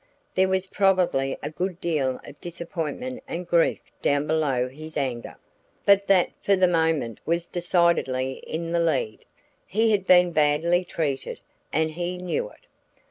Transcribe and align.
There 0.33 0.47
was 0.47 0.65
probably 0.65 1.37
a 1.43 1.51
good 1.51 1.79
deal 1.79 2.19
of 2.23 2.41
disappointment 2.41 3.21
and 3.27 3.45
grief 3.47 3.81
down 4.01 4.25
below 4.25 4.67
his 4.67 4.97
anger, 4.97 5.35
but 5.85 6.07
that 6.07 6.31
for 6.41 6.55
the 6.55 6.67
moment 6.67 7.19
was 7.23 7.45
decidedly 7.45 8.41
in 8.47 8.71
the 8.71 8.79
lead. 8.79 9.25
He 9.67 9.91
had 9.91 10.07
been 10.07 10.31
badly 10.31 10.83
treated, 10.83 11.41
and 11.71 11.91
he 11.91 12.17
knew 12.17 12.49
it. 12.49 12.65